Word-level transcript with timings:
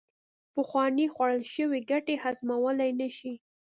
پخوانې 0.53 1.05
خوړل 1.13 1.43
شوې 1.53 1.79
ګټې 1.91 2.15
هضمولې 2.23 2.89
نشي 3.01 3.33